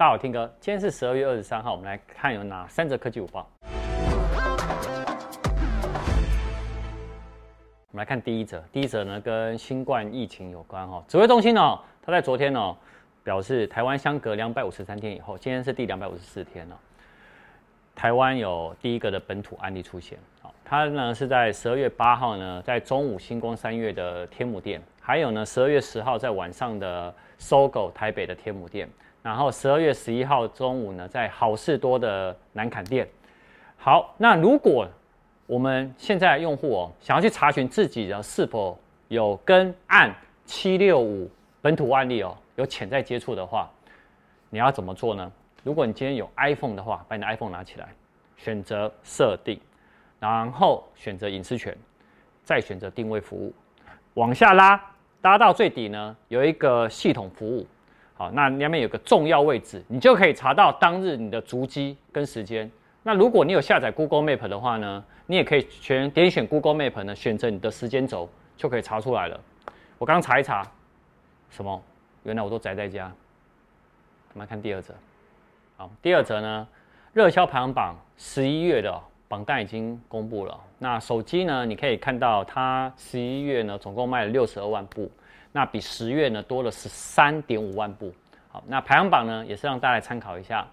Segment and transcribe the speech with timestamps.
[0.00, 3.46] 大家好，听哥，今天是十二月二十三号，我们来看有哪三则科技午报。
[7.90, 11.04] 我们来看第一则，第一则呢跟新冠疫情有关哈。
[11.06, 12.74] 指挥中心哦，他在昨天哦
[13.22, 16.80] 表示，台湾相隔两百五十三天以后，今天是第两百五十四天了，
[17.94, 20.18] 台湾有第一个的本土案例出现。
[20.40, 24.80] 好，它呢是在十二月八号呢，在中午星光三月的天母店，
[25.10, 28.88] 还有呢十二月十号在晚上的搜狗台北的天母店。
[29.24, 33.08] 然后十二月十一号中午呢，在好事多的南崁店。
[33.76, 34.88] 好，那如果
[35.48, 38.78] 我们现在用户哦，想要去查询自己的是否
[39.08, 41.28] 有跟案七六五
[41.60, 43.68] 本土案例哦有潜在接触的话，
[44.48, 45.32] 你要怎么做呢？
[45.64, 47.88] 如果你今天有 iPhone 的话，把你的 iPhone 拿起来，
[48.36, 49.60] 选择设定，
[50.20, 51.76] 然后选择隐私权，
[52.44, 53.52] 再选择定位服务，
[54.14, 54.80] 往下拉，
[55.20, 57.66] 搭到最底呢，有一个系统服务。
[58.14, 62.70] 好，那里面有个重要位置，你就可以查到当日你的足迹跟时间。
[63.02, 69.40] 那如果你有下载 Google Map 的话呢，你也可以选点选 Google Map 呢，选择你的时间轴，就可以查出来了。
[69.96, 70.66] 我刚查一查，
[71.48, 71.82] 什么？
[72.24, 73.10] 原来我都宅在家。
[74.34, 74.94] 我们来看第二则。
[75.78, 76.68] 好，第二则呢，
[77.14, 80.58] 热销排行榜十一月的榜单已经公布了。
[80.76, 85.08] 那手机呢，你可以看到它十一月呢，总共卖了六十二万部。
[85.52, 88.12] 那比十月呢多了十三点五万部，
[88.48, 90.66] 好，那排行榜呢也是让大家来参考一下。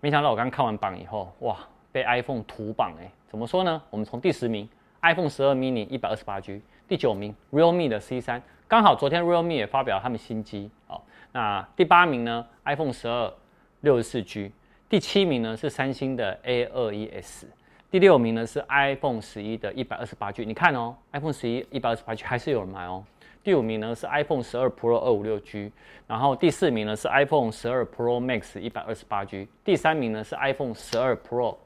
[0.00, 1.58] 没想到我刚看完榜以后，哇，
[1.92, 3.82] 被 iPhone 屠榜哎，怎么说呢？
[3.90, 4.66] 我们从第十名
[5.02, 13.30] iPhone 十二 mini 一百二十八 G，第九名 Realme 的 C 三，刚好昨天 Realme 也发表了他们新机，好，那第八名呢 iPhone 十二
[13.80, 14.52] 六十四 G，
[14.88, 17.46] 第七名呢是三星的 A 二一 S，
[17.90, 23.04] 第六名呢是 iPhone 十一的一百二十八 G，你看哦，iPhone 十一一百二十八 G 还是有人买哦。
[23.42, 25.72] 第五名呢是 iPhone 十二 Pro 二五六 G，
[26.06, 31.56] 然后第四名呢是 iPhone 十二 Pro Max 一百二十八 G，第三名呢是 iPhone 十二 Pro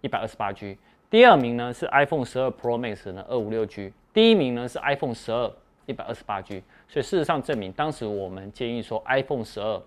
[0.00, 0.78] 一百二十八 G，
[1.10, 5.50] 第二名呢是 iPhone 十二 Pro Max 呢二五六 G，第一名呢是 iPhone 十二
[5.86, 9.82] 一百二十八 G，所以事实上证明当时我们建议说 iPhone 十二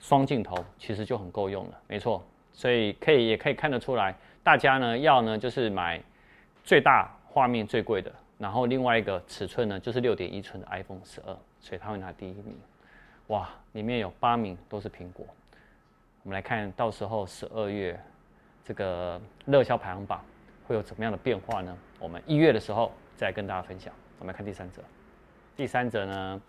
[0.00, 2.24] 双镜头其实就很够用了，没错，
[2.56, 6.02] 所以可以也可以看得出来，大家呢要呢就是买
[6.64, 8.10] 最大画面最贵的。
[8.38, 12.56] 然后另外一个尺寸呢，就是六点一寸的 iPhone 十二，所以他会拿第一名。
[13.26, 15.26] 哇，里面有八名都是苹果。
[16.22, 17.98] 我们来看到时候十二月
[18.64, 20.24] 这个热销排行榜
[20.66, 21.76] 会有怎么样的变化呢？
[21.98, 23.92] 我们一月的时候再跟大家分享。
[24.18, 24.82] 我们来看第三者，
[25.54, 26.40] 第三者呢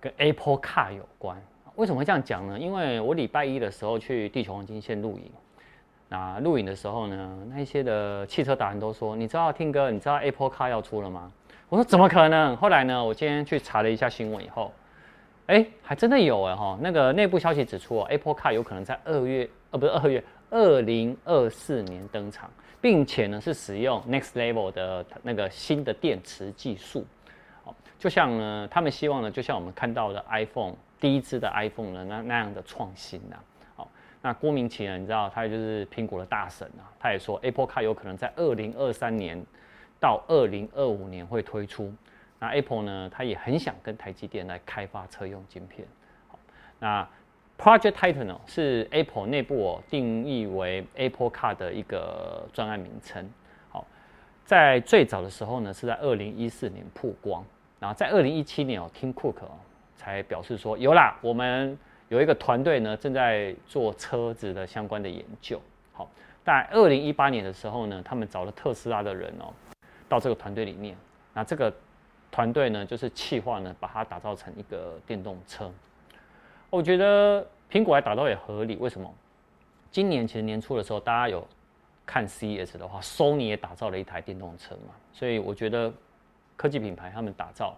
[0.00, 1.42] 跟 Apple Car 有关。
[1.76, 2.58] 为什么会这样讲呢？
[2.58, 5.30] 因为我礼拜一的时候去地球黄金线录影。
[6.08, 11.32] 那录影的时候呢，那些的汽车达人都说，你知道听哥，你知道 Apple Car 要出了吗？
[11.70, 12.54] 我说怎么可能？
[12.58, 14.70] 后来呢，我今天去查了一下新闻以后，
[15.46, 22.50] 哎，还真的有哎哈，那个内部消息指出，Apple Car 有可能在二月，呃，不是二月，二零二四年登场，
[22.82, 27.06] 并且呢是使用 Next Level 的那个新的电池技术，
[27.98, 33.36] 就像呢，他们希望呢，就像我们看到的 iPhone 第一支的 iPhone 呢那那样的创新呐。
[33.74, 33.90] 好
[34.20, 34.96] 那郭明奇呢？
[34.96, 36.86] 你知道他就是苹果的大神啊。
[37.00, 39.44] 他也说，Apple Car 有可能在二零二三年
[39.98, 41.92] 到二零二五年会推出。
[42.38, 45.88] 那 Apple 呢，他也很想跟台积电来开发车用晶片。
[46.28, 46.38] 好，
[46.78, 47.08] 那
[47.58, 53.28] Project Titan 哦，是 Apple 内部哦定义为 Apple Car 的一个专案名称。
[53.70, 53.84] 好，
[54.44, 57.44] 在最早的时候呢，是在二零一四年曝光。
[57.80, 59.58] 然后在二零一七年哦，Tim Cook 哦
[59.96, 61.78] 才表示说有啦，我们。
[62.08, 65.58] 有一个团队呢，正在做车子的相关的研究。
[65.94, 66.06] 好，
[66.44, 69.48] 在二零一八年的时候呢，他们找了特斯拉的人哦，
[70.10, 70.94] 到这个团队里面。
[71.32, 71.74] 那这个
[72.30, 75.72] 团队呢，就是企划呢，把它打造成一个电动车。
[76.68, 78.76] 我觉得苹果来打造也合理。
[78.76, 79.10] 为什么？
[79.90, 81.48] 今年其实年初的时候，大家有
[82.04, 84.92] 看 CES 的话，Sony 也打造了一台电动车嘛。
[85.14, 85.90] 所以我觉得
[86.56, 87.74] 科技品牌他们打造，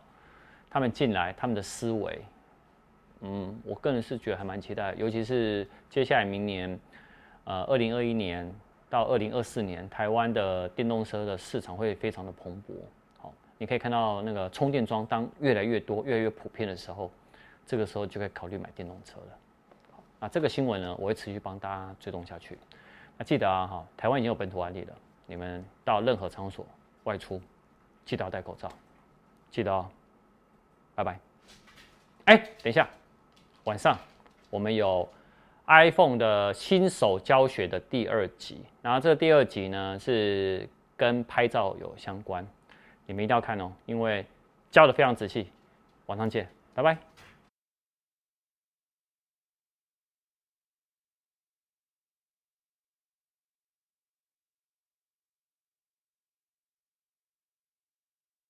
[0.75, 2.21] 他们进来，他们的思维。
[3.21, 6.77] 嗯，我个人是觉得还蛮期待，尤其是接下来明年，
[7.45, 8.53] 呃，二零二一年
[8.91, 12.75] 到二零二四年，台湾的电动车的市场会非常的蓬勃。
[13.19, 17.09] 好，你可以看到那个充电桩当越来越多、越来越普遍的时候，
[17.65, 19.39] 这个时候就可以考虑买电动车了。
[19.93, 22.59] 好，那这个新闻呢，我会持续帮大家追踪下去。
[23.17, 24.95] 那记得啊，哈，台湾已经有本土案例了，
[25.25, 26.67] 你们到任何场所
[27.05, 27.41] 外出，
[28.05, 28.69] 记得要戴口罩，
[29.53, 29.89] 记得哦。
[30.95, 31.19] 拜拜。
[32.27, 32.89] 哎，等一下。
[33.65, 33.99] 晚上
[34.51, 35.09] 我们有
[35.67, 42.47] iPhone 的新手教学的第二集，然后这第二集呢是跟拍照有相关，
[43.07, 44.25] 你们一定要看哦，因为
[44.71, 45.51] 教的非常仔细。
[46.07, 46.99] 晚上见，拜拜。